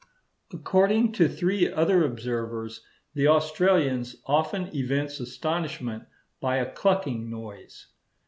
According 0.51 1.11
to 1.11 1.29
three 1.29 1.71
other 1.71 2.03
observers, 2.03 2.81
the 3.13 3.27
Australians 3.27 4.15
often 4.25 4.71
evince 4.75 5.19
astonishment 5.19 6.05
by 6.39 6.55
a 6.57 6.71
clucking 6.73 7.29
noise. 7.29 7.85